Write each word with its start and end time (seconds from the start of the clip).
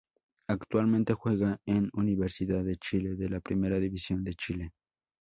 Actualmente 0.47 1.13
juega 1.13 1.59
en 1.67 1.91
Universidad 1.93 2.63
de 2.63 2.75
Chile 2.77 3.13
de 3.13 3.29
la 3.29 3.39
Primera 3.39 3.77
División 3.77 4.23
de 4.23 4.33
Chile. 4.33 4.73